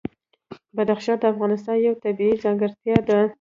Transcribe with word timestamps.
بدخشان 0.75 1.17
د 1.21 1.23
افغانستان 1.33 1.77
یوه 1.77 2.01
طبیعي 2.03 2.35
ځانګړتیا 2.43 2.97
ده. 3.07 3.19